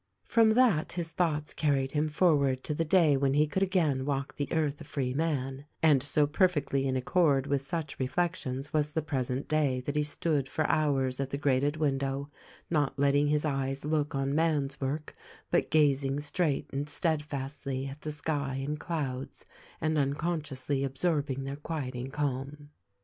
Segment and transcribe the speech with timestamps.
[0.23, 4.35] From that his thoughts carried him forward to the day when he could again walk
[4.35, 9.03] the earth a free man; and so perfectly in accord with such reflections was the
[9.03, 12.31] present day that he stood for hours at the grated window,
[12.67, 15.15] not let ting his eyes look on man's work,
[15.51, 19.45] but gazing straight and steadfastly at the sky and clouds,
[19.79, 22.71] and unconsciously absorb ing their quieting calm.